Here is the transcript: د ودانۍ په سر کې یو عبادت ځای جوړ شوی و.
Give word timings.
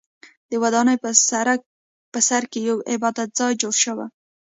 د 0.49 0.51
ودانۍ 0.63 0.97
په 2.11 2.19
سر 2.31 2.43
کې 2.51 2.59
یو 2.69 2.77
عبادت 2.93 3.29
ځای 3.39 3.53
جوړ 3.61 3.73
شوی 3.83 3.95
و. 3.97 3.99